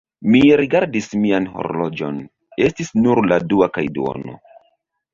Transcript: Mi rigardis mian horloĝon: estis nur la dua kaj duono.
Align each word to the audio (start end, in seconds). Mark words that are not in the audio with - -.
Mi 0.35 0.39
rigardis 0.61 1.09
mian 1.25 1.47
horloĝon: 1.59 2.19
estis 2.71 2.93
nur 3.05 3.25
la 3.31 3.41
dua 3.55 3.73
kaj 3.79 3.89
duono. 4.01 4.39